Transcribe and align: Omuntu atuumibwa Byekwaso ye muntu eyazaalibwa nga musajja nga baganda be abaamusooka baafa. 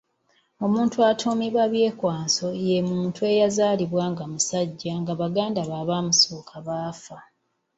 Omuntu 0.65 0.97
atuumibwa 1.09 1.63
Byekwaso 1.73 2.47
ye 2.65 2.77
muntu 2.89 3.19
eyazaalibwa 3.31 4.03
nga 4.11 4.23
musajja 4.31 4.93
nga 5.01 5.13
baganda 5.21 5.59
be 5.67 5.75
abaamusooka 5.81 6.55
baafa. 6.67 7.17